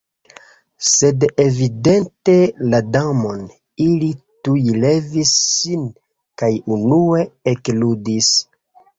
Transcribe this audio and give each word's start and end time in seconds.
Sed 0.91 1.23
ekvidinte 1.41 2.37
la 2.71 2.79
Damon, 2.95 3.43
ili 3.87 4.09
tuj 4.47 4.63
levis 4.85 5.33
sin 5.51 5.83
kaj 6.43 6.49
enue 6.77 7.21
ekludis. 7.53 8.31